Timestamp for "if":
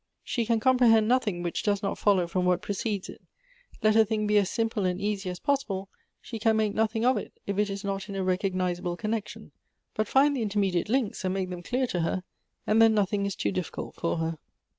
7.45-7.59